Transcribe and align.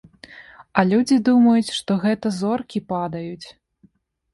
А 0.77 0.85
людзі 0.93 1.19
думаюць, 1.29 1.75
што 1.77 2.01
гэта 2.09 2.35
зоркі 2.41 2.87
падаюць. 2.97 3.47